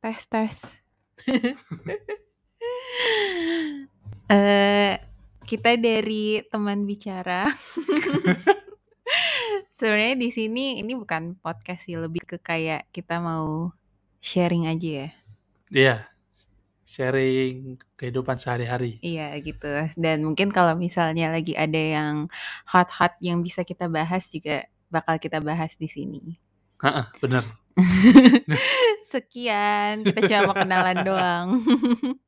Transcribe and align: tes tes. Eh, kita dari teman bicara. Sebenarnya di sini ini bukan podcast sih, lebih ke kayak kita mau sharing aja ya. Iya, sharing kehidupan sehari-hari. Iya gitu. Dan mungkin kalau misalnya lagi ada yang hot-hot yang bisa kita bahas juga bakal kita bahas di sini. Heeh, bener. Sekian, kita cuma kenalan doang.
tes 0.00 0.20
tes. 0.28 0.56
Eh, 4.24 4.96
kita 5.44 5.76
dari 5.76 6.40
teman 6.48 6.88
bicara. 6.88 7.52
Sebenarnya 9.76 10.16
di 10.16 10.32
sini 10.32 10.80
ini 10.80 10.96
bukan 10.96 11.36
podcast 11.36 11.84
sih, 11.84 12.00
lebih 12.00 12.24
ke 12.24 12.40
kayak 12.40 12.88
kita 12.88 13.20
mau 13.20 13.68
sharing 14.24 14.64
aja 14.64 14.88
ya. 14.88 15.08
Iya, 15.68 15.96
sharing 16.88 17.76
kehidupan 18.00 18.40
sehari-hari. 18.40 18.96
Iya 19.04 19.36
gitu. 19.44 19.92
Dan 20.00 20.24
mungkin 20.24 20.48
kalau 20.48 20.72
misalnya 20.72 21.28
lagi 21.28 21.52
ada 21.52 21.76
yang 21.76 22.32
hot-hot 22.64 23.20
yang 23.20 23.44
bisa 23.44 23.60
kita 23.60 23.92
bahas 23.92 24.24
juga 24.32 24.64
bakal 24.88 25.20
kita 25.20 25.44
bahas 25.44 25.76
di 25.76 25.90
sini. 25.90 26.40
Heeh, 26.80 27.06
bener. 27.20 27.44
Sekian, 29.10 30.06
kita 30.06 30.20
cuma 30.30 30.54
kenalan 30.54 30.98
doang. 31.02 31.48